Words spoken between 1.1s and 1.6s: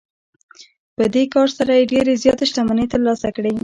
دې کار